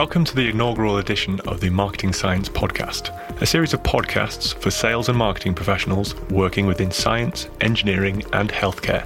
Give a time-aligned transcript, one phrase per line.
[0.00, 3.10] Welcome to the inaugural edition of the Marketing Science Podcast,
[3.42, 9.04] a series of podcasts for sales and marketing professionals working within science, engineering, and healthcare.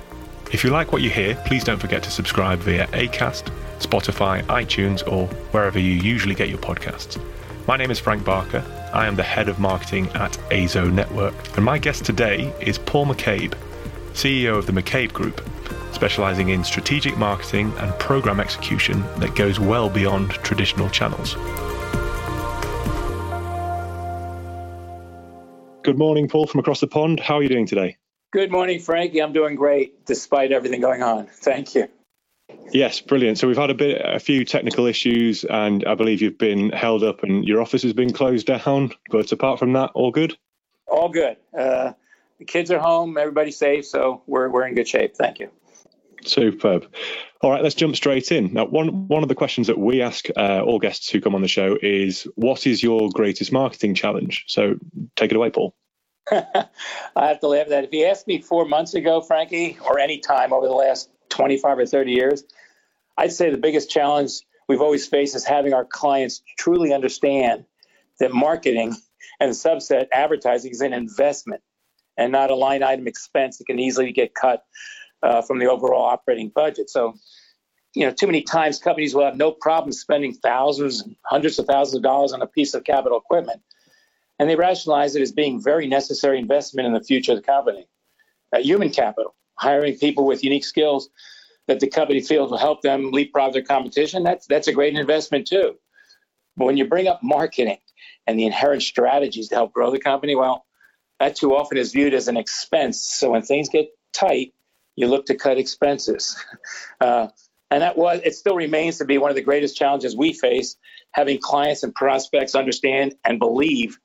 [0.53, 5.05] If you like what you hear, please don't forget to subscribe via ACAST, Spotify, iTunes,
[5.11, 7.21] or wherever you usually get your podcasts.
[7.67, 8.65] My name is Frank Barker.
[8.93, 13.55] I am the head of marketing at AZoNetwork, and my guest today is Paul McCabe,
[14.13, 15.45] CEO of the McCabe Group,
[16.05, 21.33] specializing in strategic marketing and program execution that goes well beyond traditional channels.
[25.83, 27.21] Good morning, Paul, from across the pond.
[27.21, 27.97] How are you doing today?
[28.33, 29.23] Good morning, Frankie.
[29.23, 31.27] I'm doing great despite everything going on.
[31.27, 31.89] Thank you.
[32.71, 33.39] Yes, brilliant.
[33.39, 37.03] So we've had a bit, a few technical issues, and I believe you've been held
[37.03, 38.93] up and your office has been closed down.
[39.11, 40.37] But apart from that, all good.
[40.87, 41.39] All good.
[41.59, 41.93] Uh,
[42.39, 43.17] the kids are home.
[43.17, 45.17] Everybody's safe, so we're we're in good shape.
[45.17, 45.49] Thank you.
[46.27, 46.87] Superb.
[47.41, 48.53] All right, let's jump straight in.
[48.55, 51.43] Now, one one of the questions that we ask uh, all guests who come on
[51.43, 54.77] the show is, "What is your greatest marketing challenge?" So,
[55.17, 55.75] take it away, Paul.
[56.33, 56.67] I
[57.17, 57.85] have to laugh at that.
[57.85, 61.81] If you asked me four months ago, Frankie, or any time over the last 25
[61.81, 62.45] or 30 years,
[63.17, 67.67] I'd say the biggest challenge we've always faced is having our clients truly understand
[68.21, 68.95] that marketing
[69.41, 71.63] and subset advertising is an investment
[72.17, 74.65] and not a line item expense that can easily get cut
[75.25, 76.91] uh, from the overall operating budget.
[76.91, 77.15] So,
[77.95, 81.97] you know, too many times companies will have no problem spending thousands, hundreds of thousands
[81.97, 83.63] of dollars on a piece of capital equipment,
[84.39, 87.87] and they rationalize it as being very necessary investment in the future of the company.
[88.55, 91.09] Uh, human capital, hiring people with unique skills
[91.67, 95.47] that the company feels will help them leapfrog their competition, that's that's a great investment
[95.47, 95.77] too.
[96.57, 97.79] But when you bring up marketing
[98.27, 100.67] and the inherent strategies to help grow the company, well,
[101.19, 103.03] that too often is viewed as an expense.
[103.03, 104.53] So when things get tight,
[104.97, 106.37] you look to cut expenses.
[107.01, 107.27] Uh,
[107.71, 110.77] and that was, it still remains to be one of the greatest challenges we face,
[111.11, 113.99] having clients and prospects understand and believe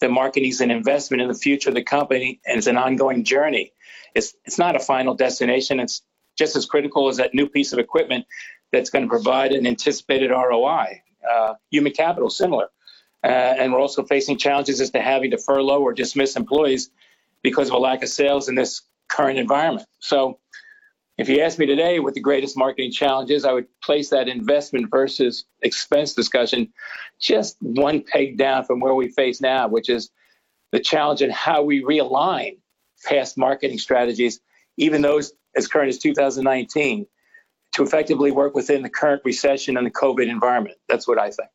[0.00, 3.24] that marketing is an investment in the future of the company and it's an ongoing
[3.24, 3.72] journey.
[4.14, 5.80] It's, it's not a final destination.
[5.80, 6.02] It's
[6.38, 8.26] just as critical as that new piece of equipment
[8.72, 11.02] that's going to provide an anticipated ROI.
[11.28, 12.68] Uh, human capital, similar.
[13.22, 16.90] Uh, and we're also facing challenges as to having to furlough or dismiss employees
[17.42, 19.86] because of a lack of sales in this current environment.
[19.98, 20.38] So
[21.18, 24.28] if you ask me today what the greatest marketing challenge is, I would place that
[24.28, 26.72] investment versus expense discussion
[27.20, 30.10] just one peg down from where we face now, which is
[30.72, 32.56] the challenge in how we realign
[33.04, 34.40] past marketing strategies,
[34.78, 37.06] even those as current as 2019,
[37.72, 40.76] to effectively work within the current recession and the COVID environment.
[40.88, 41.50] That's what I think.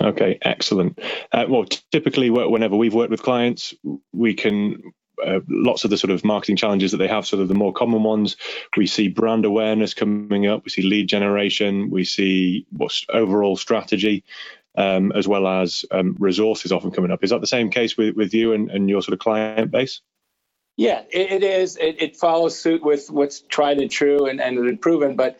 [0.00, 0.98] Okay, excellent.
[1.32, 3.74] Uh, well, typically, whenever we've worked with clients,
[4.12, 4.92] we can
[5.26, 7.72] uh, lots of the sort of marketing challenges that they have, sort of the more
[7.72, 8.36] common ones.
[8.76, 14.24] We see brand awareness coming up, we see lead generation, we see what's overall strategy,
[14.76, 17.24] um, as well as um, resources often coming up.
[17.24, 20.00] Is that the same case with, with you and, and your sort of client base?
[20.76, 21.76] Yeah, it, it is.
[21.76, 25.38] It, it, follows suit with what's tried and true and, and proven, but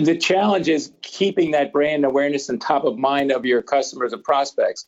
[0.00, 4.22] the challenge is keeping that brand awareness and top of mind of your customers and
[4.22, 4.86] prospects.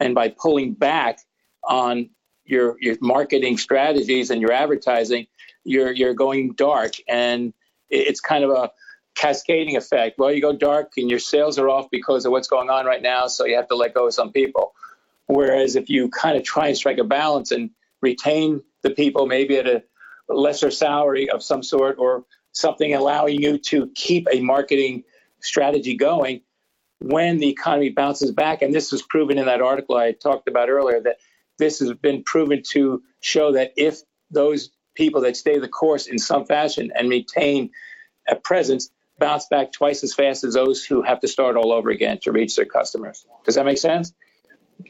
[0.00, 1.20] And by pulling back
[1.64, 2.10] on
[2.52, 5.26] your your marketing strategies and your advertising,
[5.64, 7.52] you're you're going dark, and
[7.90, 8.70] it's kind of a
[9.14, 10.18] cascading effect.
[10.18, 13.02] Well, you go dark and your sales are off because of what's going on right
[13.02, 14.74] now, so you have to let go of some people.
[15.26, 17.70] Whereas if you kind of try and strike a balance and
[18.00, 19.82] retain the people, maybe at a
[20.28, 25.04] lesser salary of some sort or something allowing you to keep a marketing
[25.40, 26.42] strategy going
[26.98, 28.62] when the economy bounces back.
[28.62, 31.16] And this was proven in that article I talked about earlier that
[31.58, 36.18] this has been proven to show that if those people that stay the course in
[36.18, 37.70] some fashion and maintain
[38.28, 41.90] a presence bounce back twice as fast as those who have to start all over
[41.90, 43.24] again to reach their customers.
[43.44, 44.12] Does that make sense?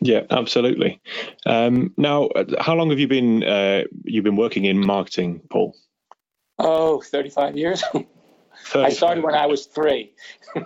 [0.01, 1.01] Yeah, absolutely.
[1.45, 5.75] Um, now, how long have you been uh, you've been working in marketing, Paul?
[6.59, 7.83] Oh, 35 years.
[7.83, 8.07] 35.
[8.75, 10.13] I started when I was three.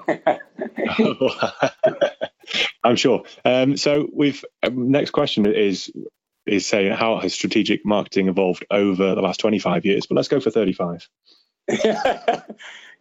[2.87, 3.25] I'm sure.
[3.44, 5.93] Um, so, we've um, next question is
[6.47, 10.06] is saying how has strategic marketing evolved over the last 25 years?
[10.06, 11.09] But let's go for 35.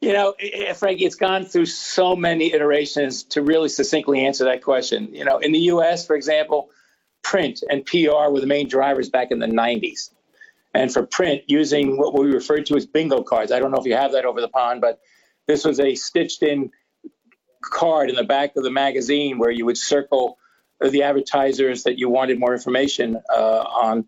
[0.01, 0.33] you know,
[0.75, 5.13] Frankie, it's gone through so many iterations to really succinctly answer that question.
[5.13, 6.69] You know, in the U.S., for example,
[7.21, 10.09] print and PR were the main drivers back in the 90s.
[10.73, 13.51] And for print, using what we referred to as bingo cards.
[13.51, 14.99] I don't know if you have that over the pond, but
[15.47, 16.71] this was a stitched in
[17.71, 20.37] card in the back of the magazine where you would circle
[20.81, 24.05] the advertisers that you wanted more information uh, on.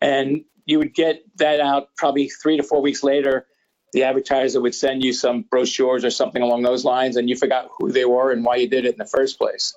[0.00, 3.46] And you would get that out probably three to four weeks later.
[3.94, 7.70] the advertiser would send you some brochures or something along those lines, and you forgot
[7.78, 9.76] who they were and why you did it in the first place.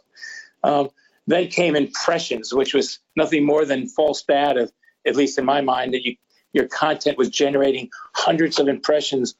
[0.63, 0.89] Um,
[1.27, 4.71] then came impressions, which was nothing more than false data,
[5.05, 6.15] at least in my mind, that you,
[6.51, 9.35] your content was generating hundreds of impressions.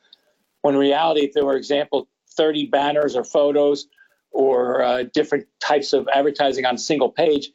[0.61, 2.07] When in reality, if there were, example,
[2.37, 3.87] 30 banners or photos
[4.31, 7.49] or uh, different types of advertising on a single page,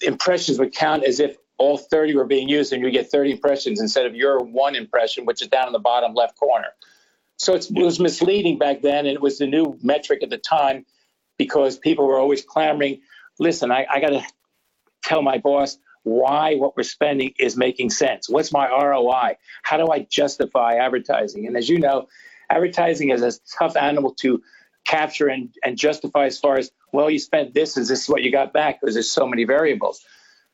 [0.00, 3.80] impressions would count as if all 30 were being used and you get 30 impressions
[3.80, 6.68] instead of your one impression, which is down in the bottom left corner.
[7.36, 10.86] So it was misleading back then, and it was the new metric at the time
[11.38, 13.00] because people were always clamoring,
[13.38, 14.22] listen, I, I got to
[15.02, 18.28] tell my boss why what we're spending is making sense.
[18.28, 19.36] What's my ROI?
[19.62, 21.46] How do I justify advertising?
[21.46, 22.08] And as you know,
[22.52, 24.42] advertising is a tough animal to
[24.84, 28.32] capture and, and justify as far as, well, you spent this, is this what you
[28.32, 28.80] got back?
[28.80, 30.04] Because there's so many variables.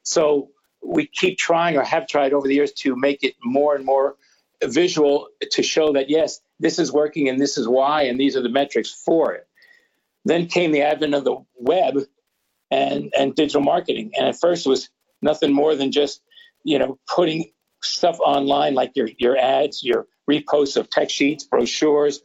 [0.03, 0.51] So
[0.83, 4.17] we keep trying or have tried over the years to make it more and more
[4.65, 8.43] visual to show that yes, this is working and this is why, and these are
[8.43, 9.47] the metrics for it.
[10.25, 11.99] Then came the advent of the web
[12.71, 14.91] and and digital marketing, and at first it was
[15.23, 16.21] nothing more than just
[16.65, 17.51] you know putting
[17.83, 22.21] stuff online like your your ads, your reposts of tech sheets, brochures.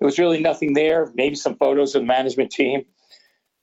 [0.00, 1.10] It was really nothing there.
[1.14, 2.84] Maybe some photos of the management team,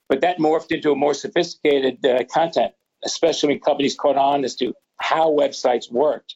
[0.08, 2.72] but that morphed into a more sophisticated uh, content
[3.04, 6.34] especially when companies caught on as to how websites worked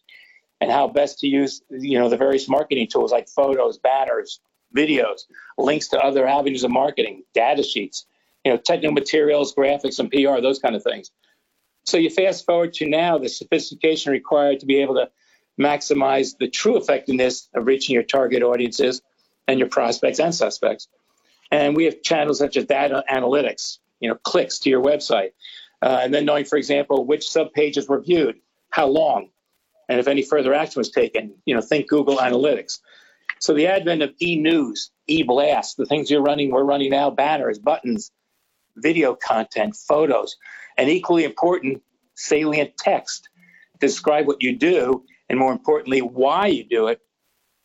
[0.61, 4.41] and how best to use you know the various marketing tools like photos, banners,
[4.77, 5.23] videos,
[5.59, 8.07] links to other avenues of marketing, data sheets,
[8.45, 11.11] you know, technical materials, graphics, and PR, those kind of things.
[11.91, 15.11] So you fast forward to now the sophistication required to be able to
[15.61, 19.03] maximize the true effectiveness of reaching your target audiences
[19.49, 20.87] and your prospects and suspects.
[21.51, 25.31] And we have channels such as data analytics, you know, clicks to your website,
[25.83, 28.37] uh, and then knowing, for example, which subpages were viewed,
[28.71, 29.31] how long,
[29.89, 31.35] and if any further action was taken.
[31.45, 32.79] You know, think Google Analytics.
[33.41, 38.13] So the advent of e-news, e-blast, the things you're running, we're running now, banners, buttons,
[38.77, 40.37] video content, photos,
[40.81, 41.83] and equally important,
[42.15, 43.29] salient text
[43.79, 47.01] to describe what you do, and more importantly, why you do it.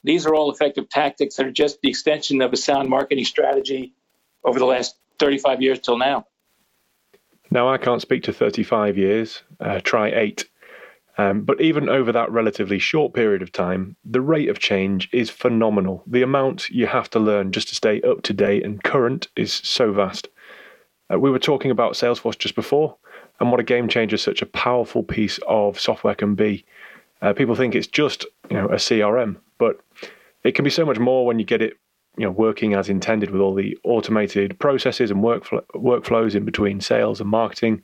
[0.04, 3.94] These are all effective tactics that are just the extension of a sound marketing strategy
[4.44, 6.26] over the last 35 years till now.
[7.50, 10.50] Now, I can't speak to 35 years, uh, try eight.
[11.18, 15.30] Um, but even over that relatively short period of time, the rate of change is
[15.30, 16.04] phenomenal.
[16.06, 19.54] The amount you have to learn just to stay up to date and current is
[19.54, 20.28] so vast.
[21.12, 22.96] Uh, we were talking about Salesforce just before,
[23.40, 26.66] and what a game changer such a powerful piece of software can be.
[27.22, 29.80] Uh, people think it's just you know a CRM, but
[30.44, 31.78] it can be so much more when you get it
[32.18, 36.82] you know working as intended with all the automated processes and workflow, workflows in between
[36.82, 37.82] sales and marketing,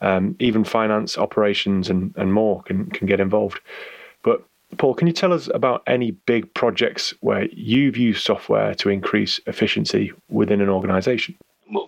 [0.00, 3.60] um, even finance operations and, and more can can get involved.
[4.22, 4.42] But
[4.78, 9.38] Paul, can you tell us about any big projects where you've used software to increase
[9.46, 11.36] efficiency within an organization?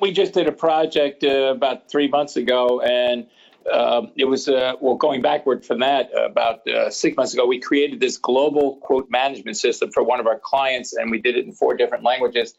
[0.00, 3.26] We just did a project uh, about three months ago, and
[3.72, 7.46] um, it was uh, well going backward from that uh, about uh, six months ago
[7.46, 11.36] we created this global quote management system for one of our clients and we did
[11.36, 12.54] it in four different languages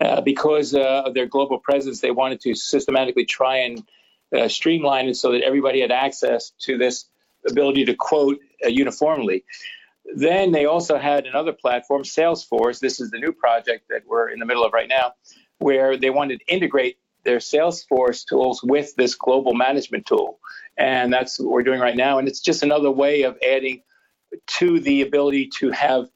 [0.00, 3.82] uh, because uh, of their global presence they wanted to systematically try and
[4.36, 7.06] uh, streamline it so that everybody had access to this
[7.48, 9.44] ability to quote uniformly.
[10.14, 12.80] Then they also had another platform salesforce.
[12.80, 15.12] This is the new project that we're in the middle of right now
[15.58, 20.38] where they wanted to integrate their Salesforce tools with this global management tool.
[20.76, 22.18] And that's what we're doing right now.
[22.18, 23.82] And it's just another way of adding
[24.46, 26.08] to the ability to have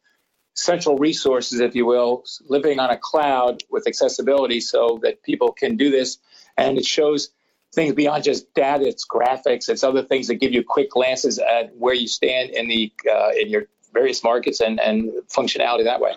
[0.54, 5.76] central resources, if you will, living on a cloud with accessibility so that people can
[5.76, 6.18] do this.
[6.56, 7.30] And it shows
[7.74, 11.74] things beyond just data, it's graphics, it's other things that give you quick glances at
[11.76, 16.14] where you stand in the uh, in your various markets and, and functionality that way.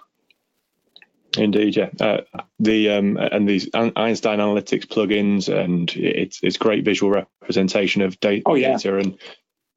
[1.38, 1.89] Indeed, yeah.
[2.00, 2.21] Uh,
[2.59, 8.43] the um, and these Einstein Analytics plugins, and it's it's great visual representation of data,
[8.45, 8.73] oh, yeah.
[8.73, 9.17] data and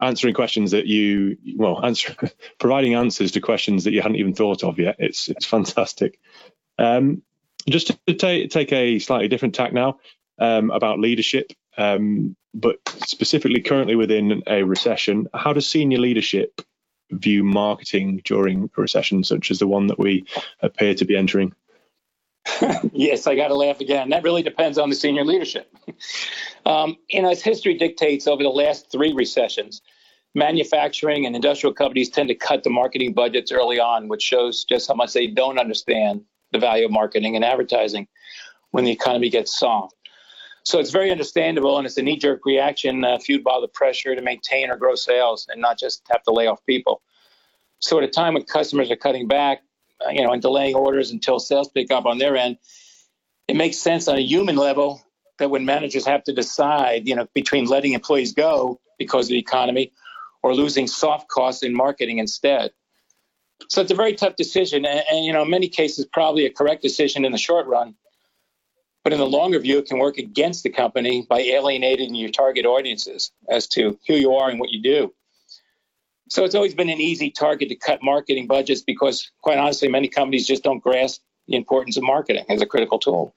[0.01, 2.15] answering questions that you well answer
[2.59, 4.97] providing answers to questions that you hadn't even thought of yet.
[4.99, 6.19] It's it's fantastic.
[6.79, 7.23] Um,
[7.69, 9.99] just to take take a slightly different tack now
[10.41, 16.61] um, about leadership, um, but specifically currently within a recession, how does senior leadership
[17.11, 20.25] view marketing during a recession such as the one that we
[20.61, 21.55] appear to be entering?
[22.93, 24.11] yes, I got to laugh again.
[24.11, 25.75] That really depends on the senior leadership.
[26.67, 29.83] Um, you know, as history dictates, over the last three recessions,
[30.35, 34.89] manufacturing and industrial companies tend to cut the marketing budgets early on, which shows just
[34.89, 38.09] how much they don't understand the value of marketing and advertising
[38.71, 39.95] when the economy gets soft.
[40.65, 44.15] So it's very understandable, and it's a knee jerk reaction uh, fueled by the pressure
[44.15, 47.03] to maintain or grow sales and not just have to lay off people.
[47.81, 49.63] So at a time when customers are cutting back,
[50.05, 52.57] uh, you know, and delaying orders until sales pick up on their end,
[53.47, 55.03] it makes sense on a human level
[55.39, 59.39] that when managers have to decide, you know, between letting employees go because of the
[59.39, 59.93] economy
[60.43, 62.71] or losing soft costs in marketing instead.
[63.69, 66.51] So it's a very tough decision, and, and, you know, in many cases, probably a
[66.51, 67.97] correct decision in the short run.
[69.05, 72.65] But in the longer view, it can work against the company by alienating your target
[72.65, 75.15] audiences as to who you are and what you do.
[76.31, 80.09] So it's always been an easy target to cut marketing budgets because, quite honestly, many
[80.09, 83.35] companies just don't grasp the importance of marketing as a critical tool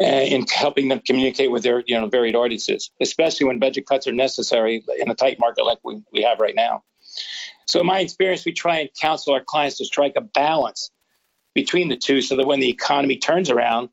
[0.00, 4.06] uh, in helping them communicate with their you know varied audiences, especially when budget cuts
[4.06, 6.84] are necessary in a tight market like we, we have right now.
[7.66, 10.92] So, in my experience, we try and counsel our clients to strike a balance
[11.54, 13.88] between the two so that when the economy turns around,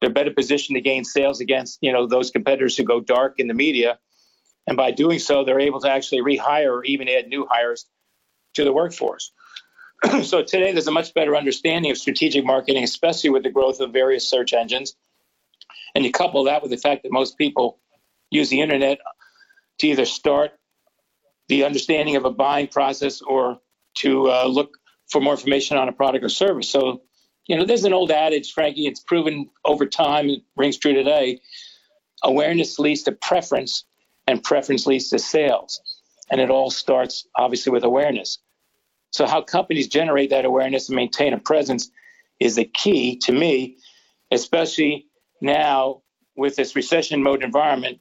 [0.00, 3.48] they're better positioned to gain sales against you know those competitors who go dark in
[3.48, 3.98] the media.
[4.66, 7.86] And by doing so, they're able to actually rehire or even add new hires
[8.54, 9.32] to the workforce.
[10.22, 13.92] so today there's a much better understanding of strategic marketing, especially with the growth of
[13.92, 14.94] various search engines.
[15.94, 17.78] And you couple that with the fact that most people
[18.30, 18.98] use the internet
[19.78, 20.52] to either start
[21.48, 23.58] the understanding of a buying process or
[23.96, 24.76] to uh, look
[25.10, 26.68] for more information on a product or service.
[26.68, 27.02] So,
[27.48, 31.40] you know, there's an old adage, Frankie, it's proven over time, it rings true today.
[32.22, 33.84] Awareness leads to preference,
[34.26, 35.80] and preference leads to sales.
[36.30, 38.38] And it all starts, obviously, with awareness.
[39.10, 41.90] So, how companies generate that awareness and maintain a presence
[42.38, 43.78] is the key to me,
[44.30, 45.06] especially
[45.40, 46.02] now
[46.36, 47.98] with this recession mode environment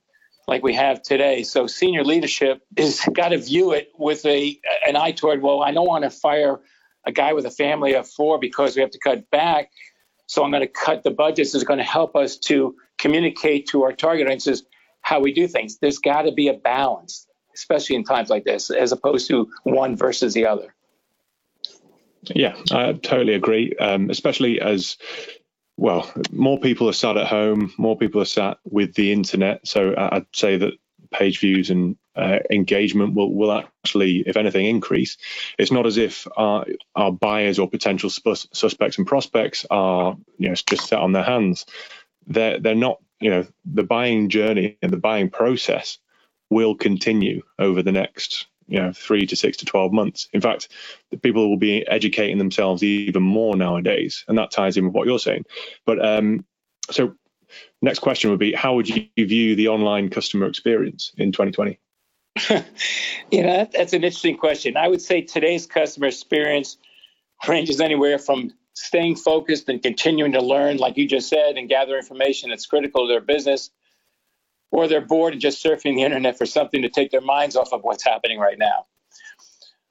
[0.47, 1.43] like we have today.
[1.43, 5.71] So senior leadership is got to view it with a an eye toward, well, I
[5.71, 6.59] don't want to fire
[7.07, 9.71] a guy with a family of four because we have to cut back.
[10.27, 11.55] So I'm going to cut the budgets.
[11.55, 14.63] Is going to help us to communicate to our target audiences
[15.01, 15.77] how we do things.
[15.77, 19.95] There's got to be a balance, especially in times like this, as opposed to one
[19.95, 20.75] versus the other.
[22.23, 23.73] Yeah, I totally agree.
[23.77, 24.97] Um, especially as
[25.77, 29.65] well, more people are sat at home, more people are sat with the internet.
[29.65, 30.73] So I'd say that
[31.11, 35.17] page views and uh, engagement will, will actually, if anything, increase.
[35.57, 40.49] It's not as if our, our buyers or potential sp- suspects and prospects are you
[40.49, 41.65] know just sat on their hands.
[42.25, 42.97] They're they're not.
[43.19, 45.97] You know, the buying journey and the buying process
[46.51, 50.69] will continue over the next you know three to six to 12 months in fact
[51.09, 55.07] the people will be educating themselves even more nowadays and that ties in with what
[55.07, 55.45] you're saying
[55.85, 56.45] but um,
[56.91, 57.15] so
[57.81, 61.79] next question would be how would you view the online customer experience in 2020
[63.31, 66.77] you know that, that's an interesting question i would say today's customer experience
[67.47, 71.97] ranges anywhere from staying focused and continuing to learn like you just said and gather
[71.97, 73.71] information that's critical to their business
[74.71, 77.73] or they're bored and just surfing the internet for something to take their minds off
[77.73, 78.85] of what's happening right now.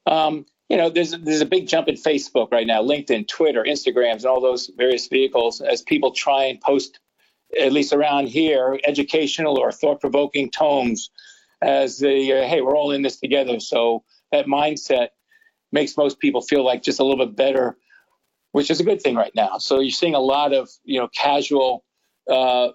[0.05, 4.17] Um, you know, there's there's a big jump in Facebook right now, LinkedIn, Twitter, Instagrams,
[4.17, 6.99] and all those various vehicles as people try and post,
[7.59, 11.09] at least around here, educational or thought-provoking tomes,
[11.61, 13.59] as the uh, hey, we're all in this together.
[13.59, 15.09] So that mindset
[15.71, 17.77] makes most people feel like just a little bit better,
[18.51, 19.57] which is a good thing right now.
[19.57, 21.83] So you're seeing a lot of you know casual
[22.29, 22.69] uh,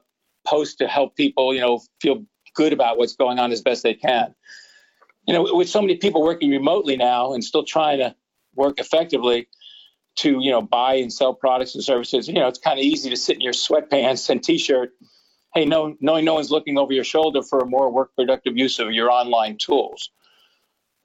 [0.46, 2.24] post to help people, you know, feel
[2.54, 4.34] good about what's going on as best they can.
[5.26, 8.14] You know, with so many people working remotely now and still trying to
[8.54, 9.48] work effectively
[10.16, 13.10] to, you know, buy and sell products and services, you know, it's kind of easy
[13.10, 14.90] to sit in your sweatpants and t-shirt,
[15.54, 18.78] hey, no, knowing no one's looking over your shoulder for a more work productive use
[18.78, 20.10] of your online tools.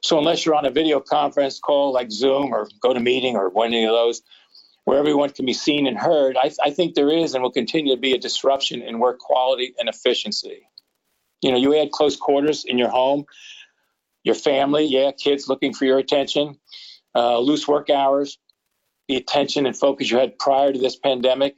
[0.01, 3.89] So unless you're on a video conference call like Zoom or GoToMeeting or one of
[3.89, 4.21] those,
[4.85, 7.93] where everyone can be seen and heard, I, I think there is and will continue
[7.93, 10.69] to be a disruption in work quality and efficiency.
[11.41, 13.25] You know, you add close quarters in your home,
[14.23, 16.57] your family, yeah, kids looking for your attention,
[17.15, 18.37] uh, loose work hours,
[19.09, 21.55] the attention and focus you had prior to this pandemic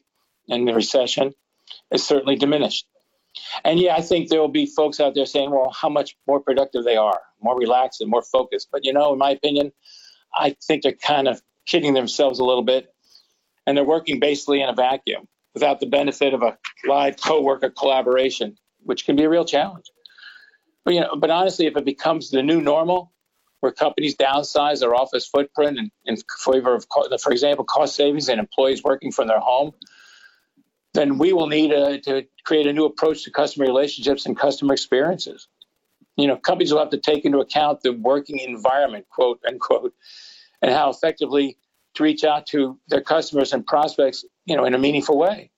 [0.50, 1.34] and the recession
[1.92, 2.86] is certainly diminished.
[3.64, 6.40] And yeah, I think there will be folks out there saying, well, how much more
[6.40, 8.70] productive they are, more relaxed and more focused.
[8.72, 9.72] But, you know, in my opinion,
[10.34, 12.94] I think they're kind of kidding themselves a little bit
[13.68, 18.58] and they're working basically in a vacuum without the benefit of a live co-worker collaboration,
[18.82, 19.86] which can be a real challenge.
[20.86, 23.12] But you know, but honestly, if it becomes the new normal,
[23.60, 26.88] where companies downsize their office footprint in, in favor of,
[27.22, 29.72] for example, cost savings and employees working from their home,
[30.94, 34.74] then we will need a, to create a new approach to customer relationships and customer
[34.74, 35.48] experiences.
[36.18, 39.94] You know, companies will have to take into account the working environment, quote unquote,
[40.62, 41.58] and how effectively
[41.96, 45.52] to reach out to their customers and prospects, you know, in a meaningful way.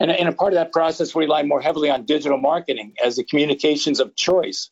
[0.00, 3.16] And, and a part of that process, we rely more heavily on digital marketing as
[3.16, 4.70] the communications of choice.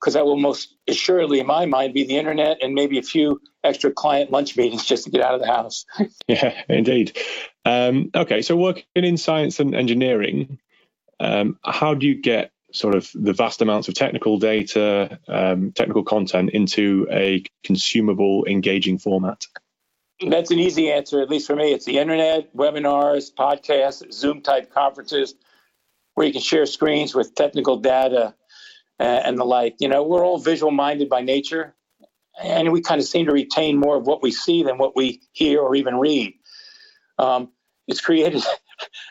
[0.00, 3.40] because that will most assuredly, in my mind, be the internet and maybe a few
[3.64, 5.84] extra client lunch meetings just to get out of the house.
[6.28, 7.18] yeah, indeed.
[7.68, 10.58] Um, okay, so working in science and engineering,
[11.20, 16.02] um, how do you get sort of the vast amounts of technical data, um, technical
[16.02, 19.46] content into a consumable, engaging format?
[20.26, 21.74] That's an easy answer, at least for me.
[21.74, 25.34] It's the internet, webinars, podcasts, Zoom type conferences
[26.14, 28.34] where you can share screens with technical data
[28.98, 29.76] and the like.
[29.78, 31.74] You know, we're all visual minded by nature,
[32.42, 35.20] and we kind of seem to retain more of what we see than what we
[35.32, 36.32] hear or even read.
[37.18, 37.50] Um,
[37.88, 38.42] it's created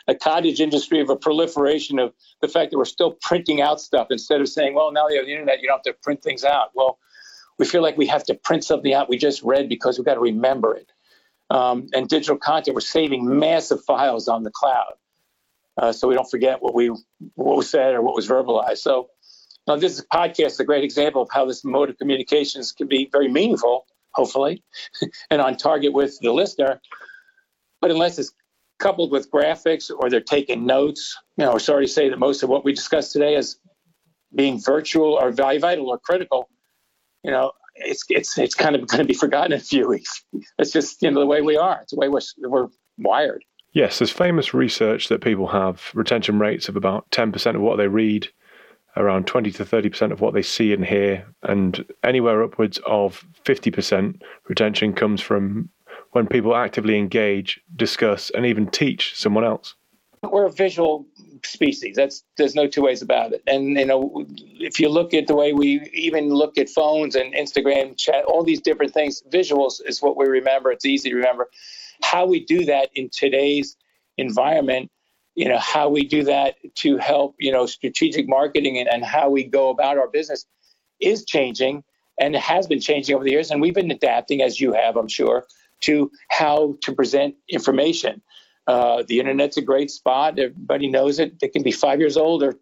[0.08, 4.06] a cottage industry of a proliferation of the fact that we're still printing out stuff
[4.10, 6.44] instead of saying, well, now you have the internet, you don't have to print things
[6.44, 6.70] out.
[6.74, 6.98] Well,
[7.58, 10.14] we feel like we have to print something out we just read because we've got
[10.14, 10.90] to remember it.
[11.50, 14.94] Um, and digital content, we're saving massive files on the cloud.
[15.76, 16.88] Uh, so we don't forget what we
[17.34, 18.78] what was said or what was verbalized.
[18.78, 19.08] So
[19.66, 23.08] now this podcast is a great example of how this mode of communications can be
[23.10, 24.62] very meaningful, hopefully,
[25.30, 26.80] and on target with the listener.
[27.80, 28.32] But unless it's
[28.78, 31.16] coupled with graphics or they're taking notes.
[31.36, 33.58] You know, sorry to say that most of what we discussed today is
[34.34, 36.48] being virtual or vital or critical.
[37.22, 40.24] You know, it's it's it's kind of going to be forgotten in a few weeks.
[40.58, 41.80] It's just you know the way we are.
[41.82, 42.68] It's the way we're we're
[42.98, 43.44] wired.
[43.72, 47.86] Yes, there's famous research that people have retention rates of about 10% of what they
[47.86, 48.28] read,
[48.96, 54.20] around 20 to 30% of what they see and hear, and anywhere upwards of 50%
[54.48, 55.68] retention comes from
[56.18, 59.76] when people actively engage, discuss, and even teach someone else.
[60.24, 61.06] We're a visual
[61.44, 61.94] species.
[61.94, 63.42] That's there's no two ways about it.
[63.46, 64.26] And you know,
[64.58, 68.42] if you look at the way we even look at phones and Instagram chat, all
[68.42, 70.72] these different things, visuals is what we remember.
[70.72, 71.48] It's easy to remember.
[72.02, 73.76] How we do that in today's
[74.16, 74.90] environment,
[75.36, 79.30] you know, how we do that to help, you know, strategic marketing and, and how
[79.30, 80.46] we go about our business
[81.00, 81.84] is changing
[82.20, 83.52] and has been changing over the years.
[83.52, 85.46] And we've been adapting, as you have, I'm sure,
[85.80, 88.22] to how to present information.
[88.66, 90.38] Uh, the internet's a great spot.
[90.38, 91.40] Everybody knows it.
[91.40, 92.54] They can be five years old or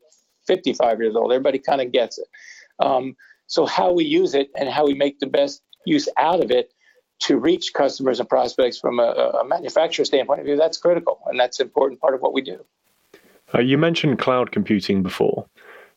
[0.47, 1.33] 55 years old.
[1.33, 2.29] Everybody kind of gets it.
[2.79, 3.17] Um,
[3.49, 6.73] so, how we use it and how we make the best use out of it
[7.19, 9.03] to reach customers and prospects from a,
[9.41, 11.21] a manufacturer standpoint of view, that's critical.
[11.27, 12.65] And that's an important part of what we do.
[13.55, 15.47] Uh, you mentioned cloud computing before.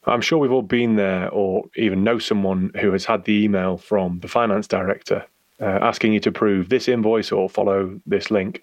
[0.05, 3.77] I'm sure we've all been there or even know someone who has had the email
[3.77, 5.25] from the finance director
[5.59, 8.61] asking you to prove this invoice or follow this link.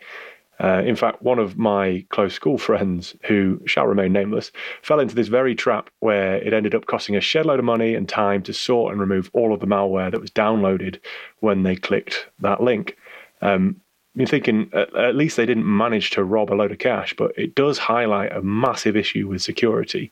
[0.58, 4.50] Uh, in fact, one of my close school friends, who shall remain nameless,
[4.82, 7.94] fell into this very trap where it ended up costing a shed load of money
[7.94, 10.98] and time to sort and remove all of the malware that was downloaded
[11.40, 12.96] when they clicked that link.
[13.42, 13.80] Um,
[14.14, 17.32] you're thinking at, at least they didn't manage to rob a load of cash, but
[17.36, 20.10] it does highlight a massive issue with security.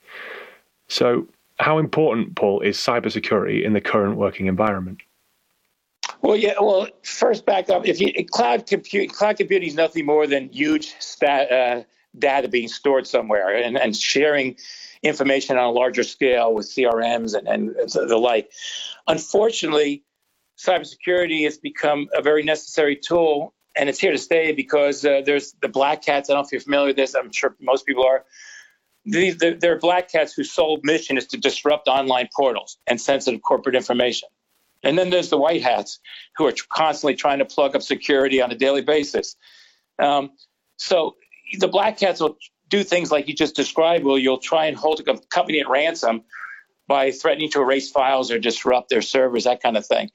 [0.89, 1.27] So,
[1.59, 5.01] how important, Paul, is cybersecurity in the current working environment?
[6.23, 6.55] Well, yeah.
[6.61, 7.87] Well, first back up.
[7.87, 11.83] If you cloud compute, cloud computing is nothing more than huge stat, uh,
[12.19, 14.57] data being stored somewhere and, and sharing
[15.03, 18.51] information on a larger scale with CRMs and, and the like.
[19.07, 20.03] Unfortunately,
[20.59, 25.55] cybersecurity has become a very necessary tool, and it's here to stay because uh, there's
[25.61, 26.31] the black hats.
[26.31, 27.15] I don't know if you're familiar with this.
[27.15, 28.25] I'm sure most people are.
[29.07, 33.77] These, they're black hats whose sole mission is to disrupt online portals and sensitive corporate
[33.77, 34.31] information.
[34.85, 35.99] And then there's the white hats
[36.37, 39.37] who are constantly trying to plug up security on a daily basis.
[39.99, 40.31] Um,
[40.77, 41.17] so
[41.59, 42.37] the black hats will
[42.69, 46.23] do things like you just described, Well, you'll try and hold a company at ransom
[46.87, 50.11] by threatening to erase files or disrupt their servers, that kind of thing.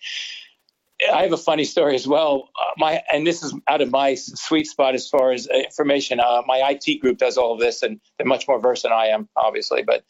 [1.14, 2.50] I have a funny story as well.
[2.60, 6.20] Uh, my and this is out of my sweet spot as far as information.
[6.20, 9.08] Uh, my IT group does all of this, and they're much more versed than I
[9.08, 9.82] am, obviously.
[9.82, 10.04] But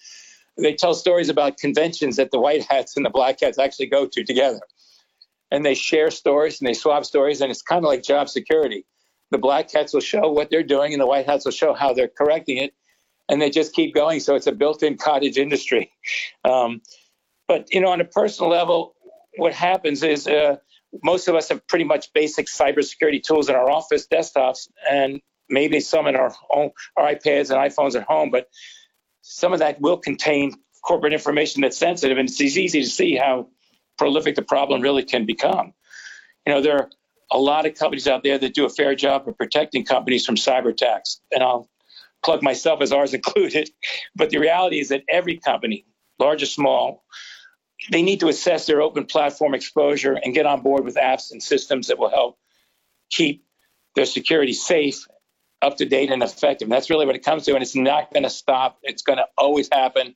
[0.62, 4.06] they tell stories about conventions that the white hats and the black hats actually go
[4.08, 4.62] to together.
[5.52, 8.86] And they share stories and they swap stories, and it's kind of like job security.
[9.32, 11.94] The black hats will show what they're doing, and the white hats will show how
[11.94, 12.74] they're correcting it,
[13.28, 14.20] and they just keep going.
[14.20, 15.92] So it's a built-in cottage industry.
[16.46, 16.82] Um,
[17.48, 18.96] but you know, on a personal level,
[19.36, 20.58] what happens is uh,
[21.04, 25.20] most of us have pretty much basic cybersecurity tools in our office desktops, and
[25.50, 28.30] maybe some in our own, our iPads and iPhones at home.
[28.30, 28.48] But
[29.30, 33.48] some of that will contain corporate information that's sensitive, and it's easy to see how
[33.96, 35.72] prolific the problem really can become.
[36.48, 36.90] You know, there are
[37.32, 40.36] a lot of companies out there that do a fair job of protecting companies from
[40.36, 41.70] cyber attacks, and I'll
[42.26, 43.70] plug myself as ours included.
[44.16, 45.86] But the reality is that every company,
[46.18, 47.04] large or small,
[47.92, 51.42] they need to assess their open platform exposure and get on board with apps and
[51.42, 52.40] systems that will help
[53.12, 53.46] keep
[53.94, 55.06] their security safe
[55.62, 56.66] up to date and effective.
[56.66, 57.54] And that's really what it comes to.
[57.54, 58.80] And it's not going to stop.
[58.84, 60.16] It's going to always happen.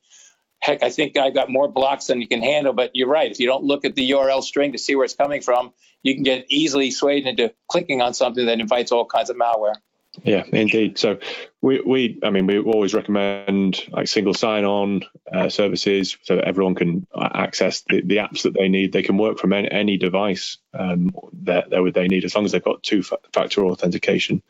[0.60, 2.74] heck, I think I've got more blocks than you can handle.
[2.74, 3.32] But you're right.
[3.32, 6.14] If you don't look at the URL string to see where it's coming from, you
[6.14, 9.76] can get easily swayed into clicking on something that invites all kinds of malware.
[10.22, 11.00] Yeah, indeed.
[11.00, 11.18] So
[11.62, 16.76] we, we I mean, we always recommend like single sign-on uh, services so that everyone
[16.76, 18.94] can access the, the apps that they need.
[18.94, 21.12] They can work from any, device um,
[21.44, 24.44] that, that they need as long as they've got two-factor authentication.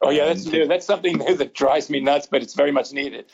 [0.00, 0.66] Oh yeah, that's new.
[0.66, 3.26] That's something new that drives me nuts, but it's very much needed.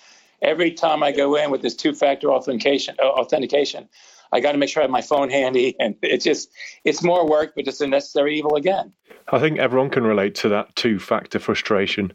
[0.42, 3.88] Every time I go in with this two-factor authentication, uh, authentication,
[4.32, 6.50] I got to make sure I have my phone handy, and it's just
[6.84, 8.92] it's more work, but it's a necessary evil again.
[9.32, 12.12] I think everyone can relate to that two-factor frustration.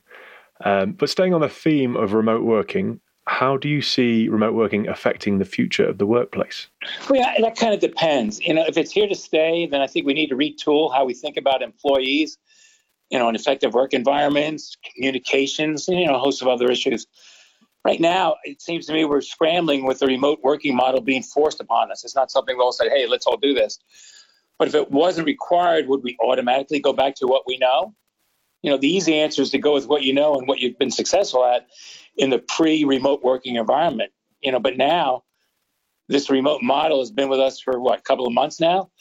[0.63, 4.88] Um, but staying on the theme of remote working, how do you see remote working
[4.88, 6.67] affecting the future of the workplace?
[7.09, 8.39] Well, yeah, that kind of depends.
[8.41, 11.05] You know, if it's here to stay, then I think we need to retool how
[11.05, 12.38] we think about employees.
[13.10, 17.08] You know, an effective work environments, communications, and, you know, a host of other issues.
[17.86, 21.60] Right now, it seems to me we're scrambling with the remote working model being forced
[21.60, 22.04] upon us.
[22.04, 23.80] It's not something we all said, hey, let's all do this.
[24.60, 27.95] But if it wasn't required, would we automatically go back to what we know?
[28.62, 30.78] You know, the easy answer is to go with what you know and what you've
[30.78, 31.67] been successful at
[32.17, 34.12] in the pre-remote working environment.
[34.41, 35.24] You know, but now
[36.10, 38.91] this remote model has been with us for what, a couple of months now.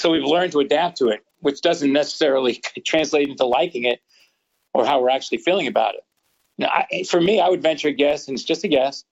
[0.00, 4.00] So we've learned to adapt to it, which doesn't necessarily translate into liking it
[4.72, 6.00] or how we're actually feeling about it.
[6.56, 9.04] Now, I, for me, I would venture a guess, and it's just a guess,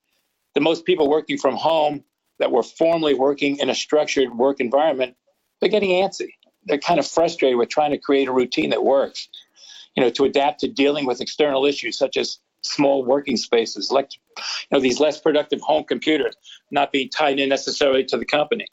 [0.54, 2.04] the most people working from home
[2.38, 5.14] that were formerly working in a structured work environment,
[5.60, 6.30] they're getting antsy.
[6.64, 9.28] They're kind of frustrated with trying to create a routine that works,
[9.94, 14.08] you know, to adapt to dealing with external issues such as small working spaces, like,
[14.14, 16.34] you know, these less productive home computers
[16.70, 18.64] not being tied in necessarily to the company.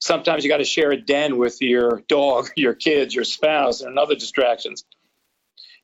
[0.00, 3.98] Sometimes you got to share a den with your dog, your kids, your spouse, and
[3.98, 4.84] other distractions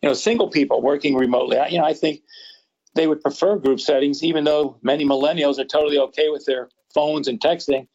[0.03, 1.59] you know, single people working remotely.
[1.59, 2.23] I, you know, I think
[2.95, 7.29] they would prefer group settings, even though many millennials are totally okay with their phones
[7.29, 7.89] and texting.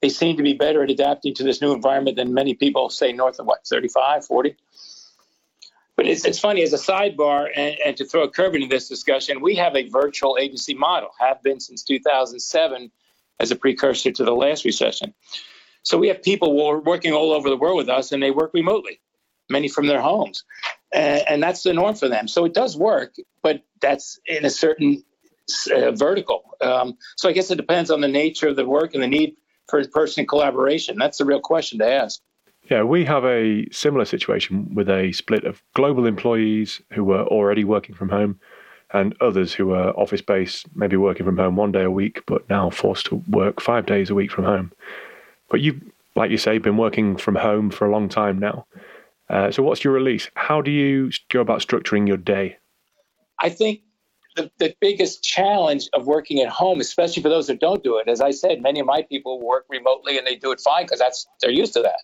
[0.00, 3.12] They seem to be better at adapting to this new environment than many people, say,
[3.12, 4.56] north of what, 35, 40?
[5.96, 8.88] But it's, it's funny, as a sidebar, and, and to throw a curve into this
[8.88, 12.90] discussion, we have a virtual agency model, have been since 2007
[13.38, 15.12] as a precursor to the last recession.
[15.82, 18.30] So we have people who are working all over the world with us, and they
[18.30, 19.00] work remotely,
[19.48, 20.44] many from their homes
[20.92, 22.28] and, and that's the norm for them.
[22.28, 25.02] So it does work, but that's in a certain
[25.72, 26.42] uh, vertical.
[26.60, 29.36] Um, so I guess it depends on the nature of the work and the need
[29.68, 30.96] for person collaboration.
[30.98, 32.20] That's the real question to ask.
[32.70, 37.64] Yeah, we have a similar situation with a split of global employees who were already
[37.64, 38.38] working from home
[38.92, 42.48] and others who were office based, maybe working from home one day a week, but
[42.48, 44.72] now forced to work five days a week from home.
[45.50, 45.82] But you've,
[46.16, 48.66] like you say, been working from home for a long time now.
[49.28, 50.30] Uh, so, what's your release?
[50.34, 52.56] How do you go about structuring your day?
[53.38, 53.80] I think
[54.36, 58.08] the, the biggest challenge of working at home, especially for those that don't do it,
[58.08, 60.98] as I said, many of my people work remotely and they do it fine because
[60.98, 62.00] that's they're used to that.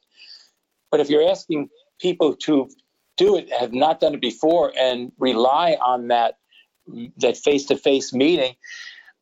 [0.91, 1.69] But if you're asking
[2.01, 2.69] people to
[3.17, 6.35] do it, have not done it before, and rely on that
[7.19, 8.55] that face-to-face meeting,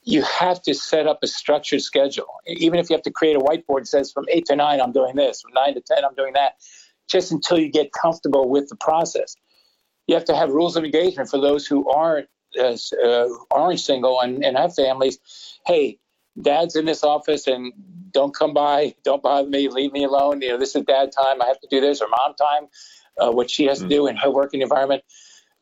[0.05, 2.27] you have to set up a structured schedule.
[2.47, 4.93] Even if you have to create a whiteboard that says from eight to nine, I'm
[4.93, 6.55] doing this, from nine to ten, I'm doing that
[7.09, 9.37] just until you get comfortable with the process.
[10.07, 12.29] You have to have rules of engagement for those who aren't
[12.61, 12.77] uh,
[13.51, 15.19] aren't single and, and have families.
[15.67, 15.99] Hey,
[16.41, 17.73] dad's in this office and
[18.13, 20.41] don't come by, don't bother me, leave me alone.
[20.41, 21.43] You know, this is dad time.
[21.43, 22.69] I have to do this, or mom time,
[23.21, 25.03] uh, what she has to do in her working environment.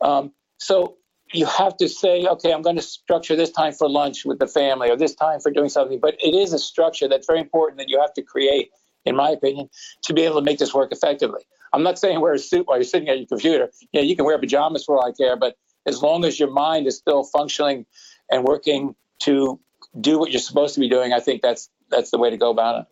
[0.01, 0.97] Um, so
[1.33, 4.47] you have to say, okay, I'm going to structure this time for lunch with the
[4.47, 5.99] family, or this time for doing something.
[6.01, 8.71] But it is a structure that's very important that you have to create
[9.05, 9.69] in my opinion,
[10.03, 11.43] to be able to make this work effectively.
[11.73, 13.71] I'm not saying wear a suit while you're sitting at your computer.
[13.93, 16.87] Yeah, you can wear pajamas for all I care, but as long as your mind
[16.87, 17.87] is still functioning
[18.31, 19.59] and working to
[20.01, 22.51] do what you're supposed to be doing, I think that's that's the way to go
[22.51, 22.87] about it.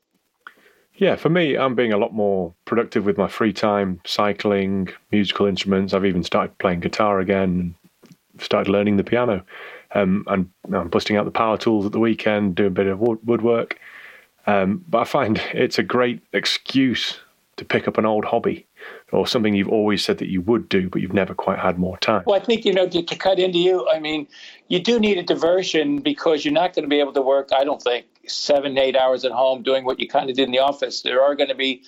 [0.95, 5.47] Yeah, for me, I'm being a lot more productive with my free time, cycling, musical
[5.47, 5.95] instruments.
[5.95, 7.75] I've even started playing guitar again,
[8.43, 9.45] started learning the piano.
[9.95, 13.01] Um, and I'm busting out the power tools at the weekend, doing a bit of
[13.01, 13.79] woodwork.
[14.47, 17.19] Um, but I find it's a great excuse
[17.57, 18.67] to pick up an old hobby
[19.13, 21.99] or something you've always said that you would do, but you've never quite had more
[21.99, 22.23] time.
[22.27, 24.27] Well, I think, you know, to, to cut into you, I mean,
[24.69, 27.65] you do need a diversion because you're not going to be able to work, I
[27.65, 30.61] don't think, seven, eight hours at home doing what you kind of did in the
[30.61, 31.03] office.
[31.03, 31.83] There are going to be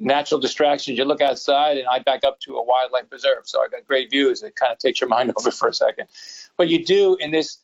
[0.00, 0.98] natural distractions.
[0.98, 4.10] You look outside, and I back up to a wildlife preserve, so I got great
[4.10, 4.42] views.
[4.42, 6.08] It kind of takes your mind over for a second.
[6.56, 7.58] But you do in this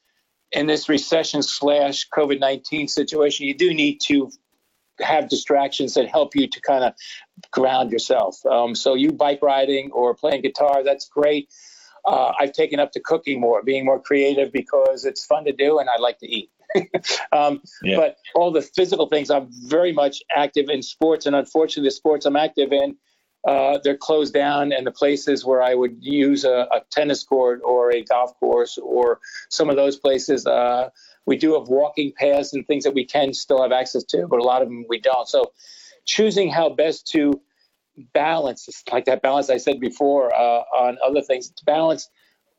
[0.52, 4.30] in this recession slash COVID 19 situation, you do need to
[5.00, 6.94] have distractions that help you to kind of
[7.50, 8.44] ground yourself.
[8.46, 11.50] Um, so, you bike riding or playing guitar, that's great.
[12.04, 15.80] Uh, I've taken up to cooking more, being more creative because it's fun to do
[15.80, 16.50] and I like to eat.
[17.32, 17.96] um, yeah.
[17.96, 22.26] But all the physical things, I'm very much active in sports, and unfortunately, the sports
[22.26, 22.96] I'm active in,
[23.46, 27.60] uh, they're closed down, and the places where I would use a, a, tennis court
[27.64, 30.90] or a golf course or some of those places, uh,
[31.26, 34.40] we do have walking paths and things that we can still have access to, but
[34.40, 35.28] a lot of them we don't.
[35.28, 35.52] So,
[36.04, 37.40] choosing how best to
[38.12, 42.08] balance, like that balance I said before uh, on other things, balance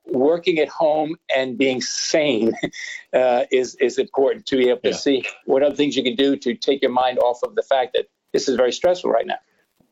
[0.09, 2.53] working at home and being sane
[3.13, 4.95] uh, is is important to be able to yeah.
[4.95, 7.93] see what other things you can do to take your mind off of the fact
[7.93, 9.37] that this is very stressful right now.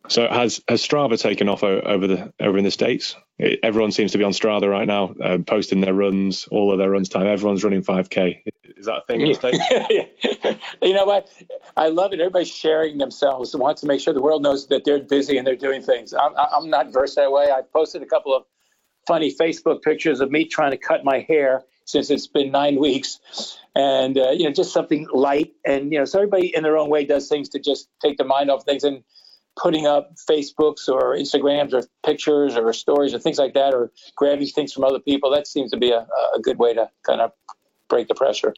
[0.08, 3.16] So has has Strava taken off over the over in the states?
[3.38, 6.78] It, everyone seems to be on Strava right now, uh, posting their runs, all of
[6.78, 7.28] their runs time.
[7.28, 8.42] Everyone's running 5k.
[8.78, 10.70] Is that a thing in the states?
[10.82, 11.30] you know what?
[11.76, 12.20] I love it.
[12.20, 15.46] Everybody's sharing themselves and wants to make sure the world knows that they're busy and
[15.46, 16.14] they're doing things.
[16.14, 17.50] I'm, I'm not versed that way.
[17.52, 18.44] I posted a couple of
[19.08, 23.20] funny Facebook pictures of me trying to cut my hair since it's been nine weeks,
[23.76, 25.54] and uh, you know, just something light.
[25.66, 28.24] And you know, so everybody in their own way does things to just take the
[28.24, 28.84] mind off things.
[28.84, 29.04] And
[29.58, 34.48] putting up Facebooks or Instagrams or pictures or stories or things like that, or grabbing
[34.48, 37.32] things from other people, that seems to be a, a good way to kind of
[37.88, 38.54] break the pressure.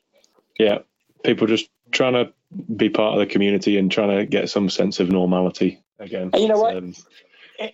[0.57, 0.79] Yeah,
[1.23, 2.33] people just trying to
[2.75, 6.29] be part of the community and trying to get some sense of normality again.
[6.33, 6.77] And you know what?
[6.77, 6.95] Um,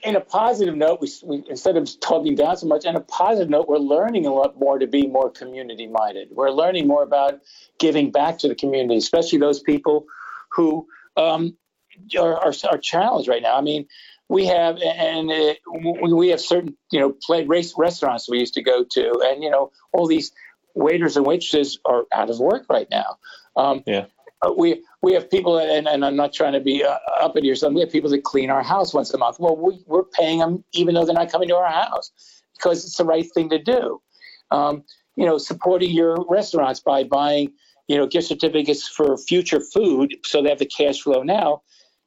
[0.03, 3.49] in a positive note, we, we, instead of talking down so much, in a positive
[3.49, 6.29] note, we're learning a lot more to be more community minded.
[6.31, 7.41] We're learning more about
[7.79, 10.05] giving back to the community, especially those people
[10.49, 11.57] who um,
[12.17, 13.57] are, are, are, challenged right now.
[13.57, 13.87] I mean,
[14.29, 15.59] we have and it,
[16.11, 19.49] we have certain you know play race restaurants we used to go to, and you
[19.49, 20.31] know all these
[20.75, 23.17] waiters and waitresses are out of work right now.
[23.55, 24.05] Um, yeah.
[24.43, 27.43] Uh, we we have people, and, and I'm not trying to be uh, up at
[27.43, 27.73] your son.
[27.73, 29.39] We have people that clean our house once a month.
[29.39, 32.11] Well, we, we're paying them even though they're not coming to our house
[32.57, 34.01] because it's the right thing to do.
[34.51, 34.83] Um,
[35.15, 37.51] you know, supporting your restaurants by buying,
[37.87, 41.61] you know, gift certificates for future food so they have the cash flow now.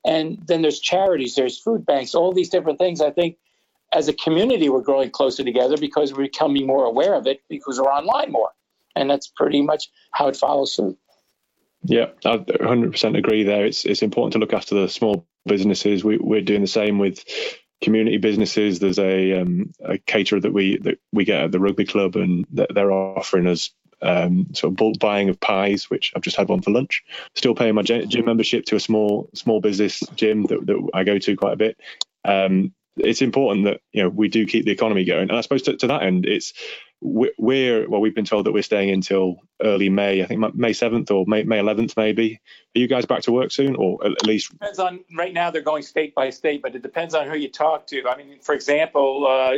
[0.04, 3.00] And then there's charities, there's food banks, all these different things.
[3.00, 3.36] I think
[3.92, 7.80] as a community, we're growing closer together because we're becoming more aware of it because
[7.80, 8.50] we're online more.
[8.94, 10.98] And that's pretty much how it follows suit.
[11.88, 13.64] Yeah, I 100% agree there.
[13.64, 16.04] It's it's important to look after the small businesses.
[16.04, 17.24] We, we're doing the same with
[17.82, 18.78] community businesses.
[18.78, 22.44] There's a, um, a caterer that we that we get at the rugby club, and
[22.50, 23.70] they're offering us
[24.02, 27.04] um, sort of bulk buying of pies, which I've just had one for lunch.
[27.34, 31.18] Still paying my gym membership to a small small business gym that, that I go
[31.18, 31.80] to quite a bit.
[32.24, 35.62] Um, it's important that you know we do keep the economy going, and I suppose
[35.62, 36.52] to, to that end, it's
[37.02, 41.10] we're well we've been told that we're staying until early may i think may 7th
[41.10, 42.40] or may, may 11th maybe.
[42.74, 44.50] Are you guys back to work soon or at least?
[44.52, 47.50] Depends on right now they're going state by state but it depends on who you
[47.50, 48.02] talk to.
[48.08, 49.56] I mean for example uh,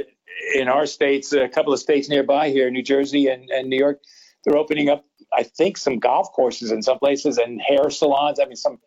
[0.55, 4.01] in our states a couple of states nearby here new jersey and, and new york
[4.44, 8.40] they're opening up i think some golf courses in some places and hair salons.
[8.40, 8.79] I mean some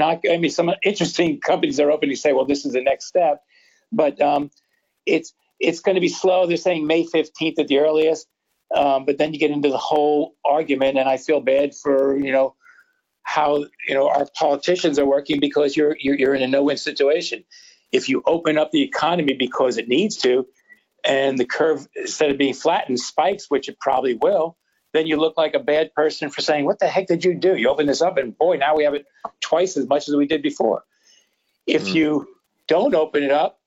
[0.00, 3.42] i mean some interesting companies are opening to say well this is the next step
[3.92, 4.50] but um,
[5.06, 6.46] it's it's going to be slow.
[6.46, 8.26] They're saying May 15th at the earliest.
[8.74, 12.32] Um, but then you get into the whole argument, and I feel bad for you
[12.32, 12.54] know
[13.22, 17.44] how you know our politicians are working because you're you're, you're in a no-win situation.
[17.92, 20.46] If you open up the economy because it needs to,
[21.04, 24.58] and the curve instead of being flattened spikes, which it probably will,
[24.92, 27.56] then you look like a bad person for saying, "What the heck did you do?
[27.56, 29.06] You open this up, and boy, now we have it
[29.40, 30.84] twice as much as we did before."
[31.66, 31.94] If mm.
[31.94, 32.28] you
[32.66, 33.57] don't open it up,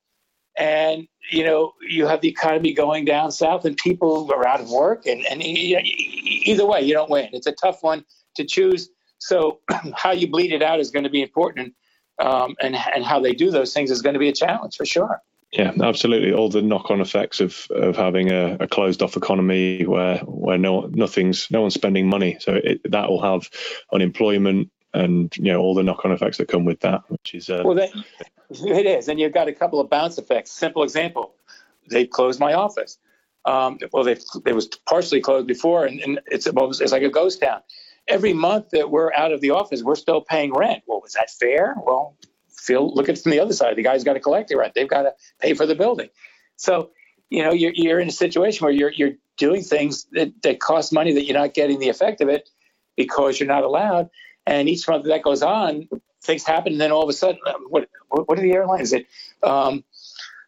[0.56, 4.70] and you know you have the economy going down south and people are out of
[4.70, 7.28] work and, and either way you don't win.
[7.32, 8.04] It's a tough one
[8.36, 8.90] to choose.
[9.18, 9.60] So
[9.94, 11.74] how you bleed it out is going to be important
[12.18, 14.84] um, and, and how they do those things is going to be a challenge for
[14.84, 15.20] sure.
[15.52, 16.32] Yeah, absolutely.
[16.32, 21.50] All the knock-on effects of, of having a, a closed-off economy where where no nothing's
[21.50, 23.50] no one's spending money, so it, that will have
[23.92, 27.62] unemployment and you know all the knock-on effects that come with that, which is uh,
[27.64, 27.78] well,
[28.50, 30.50] it is, and you've got a couple of bounce effects.
[30.50, 31.34] Simple example:
[31.90, 32.98] they closed my office.
[33.44, 37.40] Um, well, they it was partially closed before, and, and it's, it's like a ghost
[37.40, 37.60] town.
[38.08, 40.82] Every month that we're out of the office, we're still paying rent.
[40.86, 41.76] Well, was that fair?
[41.84, 42.16] Well,
[42.48, 43.76] feel look at it from the other side.
[43.76, 44.74] The guy's got to collect the rent.
[44.74, 46.08] They've got to pay for the building.
[46.56, 46.90] So,
[47.30, 50.92] you know, you're, you're in a situation where you're you're doing things that, that cost
[50.92, 52.48] money that you're not getting the effect of it
[52.96, 54.10] because you're not allowed.
[54.46, 55.88] And each month that goes on,
[56.22, 58.92] things happen, and then all of a sudden, what what are the airlines?
[58.92, 59.06] It
[59.42, 59.84] um,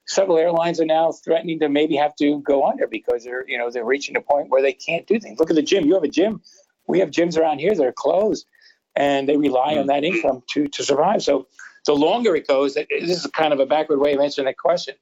[0.06, 3.70] several airlines are now threatening to maybe have to go under because they're you know
[3.70, 5.38] they're reaching a point where they can't do things.
[5.38, 5.86] Look at the gym.
[5.86, 6.42] You have a gym.
[6.86, 8.46] We have gyms around here that are closed,
[8.94, 11.22] and they rely on that income to to survive.
[11.22, 11.46] So
[11.86, 14.94] the longer it goes, this is kind of a backward way of answering that question.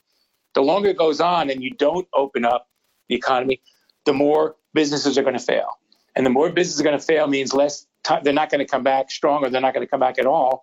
[0.54, 2.68] The longer it goes on, and you don't open up
[3.08, 3.62] the economy,
[4.04, 5.78] the more businesses are going to fail.
[6.14, 7.86] And the more businesses are going to fail means less.
[8.04, 10.18] T- they're not going to come back strong, or they're not going to come back
[10.18, 10.62] at all.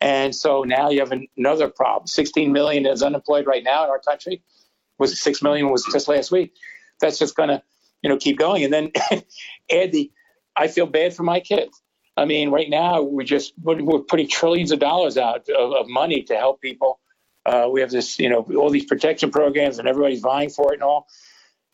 [0.00, 2.06] And so now you have another problem.
[2.06, 4.42] 16 million is unemployed right now in our country.
[4.98, 6.54] Was 6 million was just last week.
[7.00, 7.62] That's just going to,
[8.02, 8.64] you know, keep going.
[8.64, 8.92] And then
[9.70, 10.10] add the,
[10.54, 11.82] I feel bad for my kids.
[12.16, 16.22] I mean, right now we're just we're putting trillions of dollars out of, of money
[16.24, 16.98] to help people.
[17.44, 20.76] Uh, we have this, you know, all these protection programs, and everybody's vying for it
[20.76, 21.06] and all.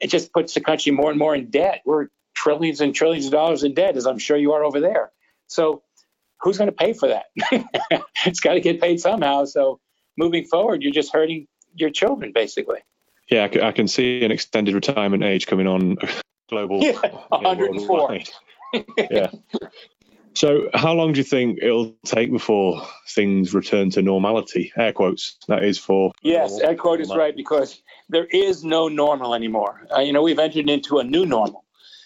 [0.01, 1.83] It just puts the country more and more in debt.
[1.85, 2.09] We're
[2.43, 5.13] trillions and trillions of dollars in debt, as I'm sure you are over there.
[5.47, 5.83] So
[6.41, 7.27] who's going to pay for that?
[8.27, 9.45] it's got to get paid somehow.
[9.45, 9.81] So
[10.17, 12.81] moving forward, you're just hurting your children, basically.
[13.31, 15.97] Yeah, I can see an extended retirement age coming on
[16.49, 16.81] global.
[16.83, 18.19] Yeah, 104.
[19.11, 19.31] yeah.
[20.35, 24.73] So, how long do you think it'll take before things return to normality?
[24.77, 25.37] Air quotes.
[25.49, 26.13] That is for.
[26.23, 29.87] Yes, air quote is right because there is no normal anymore.
[29.95, 31.65] Uh, you know, we've entered into a new normal.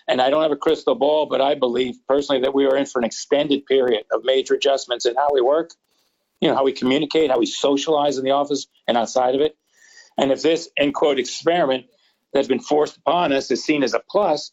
[0.08, 2.86] And I don't have a crystal ball, but I believe personally that we are in
[2.86, 5.72] for an extended period of major adjustments in how we work,
[6.40, 9.56] you know, how we communicate, how we socialize in the office and outside of it.
[10.18, 11.86] And if this end quote experiment
[12.32, 14.52] that's been forced upon us is seen as a plus,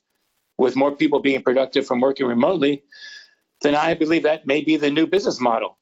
[0.57, 2.83] with more people being productive from working remotely,
[3.61, 5.77] then I believe that may be the new business model.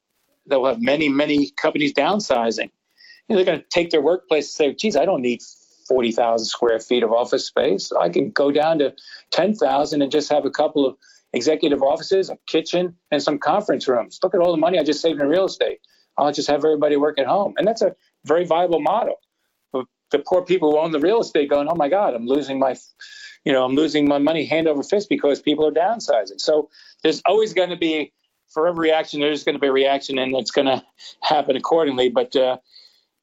[0.48, 2.72] that will have many, many companies downsizing.
[3.28, 5.42] You know, they're going to take their workplace and say, geez, I don't need
[5.88, 7.92] 40,000 square feet of office space.
[7.92, 8.94] I can go down to
[9.32, 10.96] 10,000 and just have a couple of
[11.34, 14.20] executive offices, a kitchen, and some conference rooms.
[14.24, 15.80] Look at all the money I just saved in real estate.
[16.18, 17.54] I'll just have everybody work at home.
[17.58, 19.16] And that's a very viable model.
[19.72, 22.60] But the poor people who own the real estate going, oh my God, I'm losing
[22.60, 22.76] my,
[23.46, 26.40] you know, I'm losing my money hand over fist because people are downsizing.
[26.40, 26.70] So
[27.02, 28.14] there's always going to be,
[28.50, 30.84] for every reaction, there's going to be a reaction and it's going to
[31.22, 32.10] happen accordingly.
[32.10, 32.58] But uh,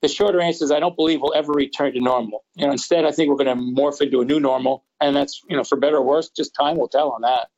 [0.00, 2.44] the shorter answer is I don't believe we'll ever return to normal.
[2.54, 5.42] You know, instead, I think we're going to morph into a new normal, and that's
[5.48, 7.48] you know, for better or worse, just time will tell on that.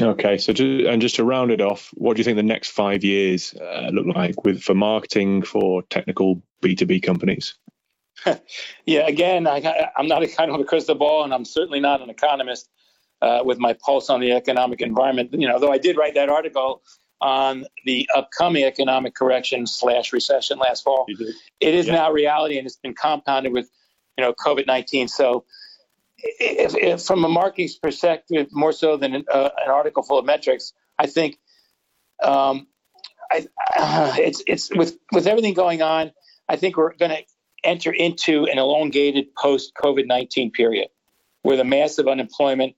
[0.00, 2.70] Okay, so to, and just to round it off, what do you think the next
[2.70, 7.54] five years uh, look like with for marketing for technical B two B companies?
[8.86, 12.00] yeah, again, I, am not a kind of a crystal ball, and I'm certainly not
[12.00, 12.68] an economist
[13.20, 15.32] uh, with my pulse on the economic environment.
[15.32, 16.82] You know, though I did write that article
[17.20, 21.06] on the upcoming economic correction slash recession last fall.
[21.60, 21.94] It is yeah.
[21.94, 23.70] now reality, and it's been compounded with,
[24.16, 25.08] you know, COVID nineteen.
[25.08, 25.44] So,
[26.18, 30.24] if, if from a marketing perspective, more so than an, uh, an article full of
[30.24, 31.38] metrics, I think
[32.22, 32.66] um,
[33.30, 36.12] I, uh, it's it's with with everything going on.
[36.48, 37.22] I think we're going to
[37.62, 40.88] enter into an elongated post COVID nineteen period,
[41.42, 42.76] where the massive unemployment,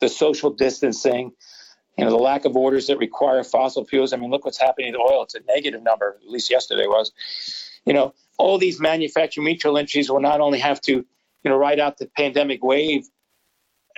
[0.00, 1.32] the social distancing,
[2.00, 4.14] you know, the lack of orders that require fossil fuels.
[4.14, 5.22] I mean, look what's happening to oil.
[5.22, 7.12] It's a negative number, at least yesterday was.
[7.84, 11.78] You know, all these manufacturing mutual industries will not only have to, you know, ride
[11.78, 13.06] out the pandemic wave,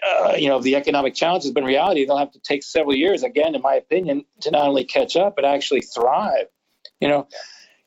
[0.05, 3.23] uh, you know, the economic challenges, but in reality, they'll have to take several years,
[3.23, 6.47] again, in my opinion, to not only catch up, but actually thrive.
[7.01, 7.29] You know,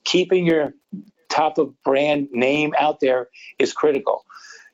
[0.05, 0.75] keeping your
[1.29, 3.27] top of brand name out there
[3.59, 4.23] is critical.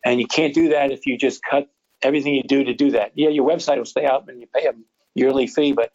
[0.05, 1.67] And you can't do that if you just cut
[2.03, 3.13] everything you do to do that.
[3.15, 5.91] Yeah, your website will stay up and you pay them yearly fee, but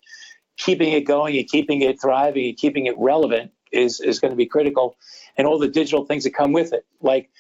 [0.57, 4.37] keeping it going and keeping it thriving and keeping it relevant is is going to
[4.37, 4.96] be critical,
[5.37, 7.31] and all the digital things that come with it, like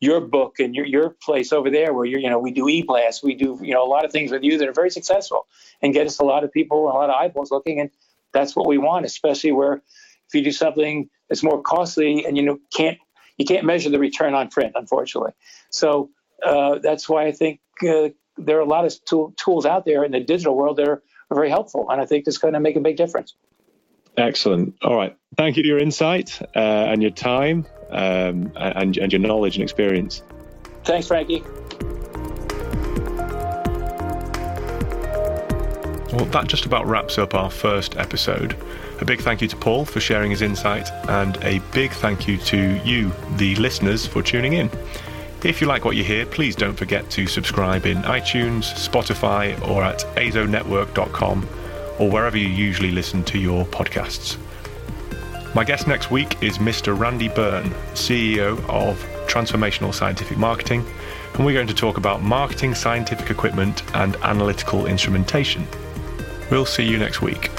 [0.00, 3.22] your book and your your place over there, where you're you know we do e-blast,
[3.22, 5.46] we do you know a lot of things with you that are very successful
[5.82, 7.90] and get us a lot of people, a lot of eyeballs looking, and
[8.32, 12.42] that's what we want, especially where if you do something that's more costly and you
[12.42, 12.98] know can't
[13.36, 15.32] you can't measure the return on print, unfortunately.
[15.70, 16.10] So
[16.44, 18.08] uh, that's why I think uh,
[18.38, 21.02] there are a lot of tool, tools out there in the digital world that are
[21.30, 21.86] are very helpful.
[21.90, 23.34] And I think it's going to make a big difference.
[24.16, 24.74] Excellent.
[24.82, 25.16] All right.
[25.36, 29.62] Thank you for your insight uh, and your time um, and, and your knowledge and
[29.62, 30.22] experience.
[30.84, 31.42] Thanks, Frankie.
[36.12, 38.56] Well, that just about wraps up our first episode.
[39.00, 42.38] A big thank you to Paul for sharing his insight, and a big thank you
[42.38, 44.70] to you, the listeners, for tuning in.
[45.46, 49.84] If you like what you hear, please don't forget to subscribe in iTunes, Spotify, or
[49.84, 51.48] at azonetwork.com,
[52.00, 54.38] or wherever you usually listen to your podcasts.
[55.54, 56.98] My guest next week is Mr.
[56.98, 60.84] Randy Byrne, CEO of Transformational Scientific Marketing,
[61.34, 65.64] and we're going to talk about marketing scientific equipment and analytical instrumentation.
[66.50, 67.52] We'll see you next week.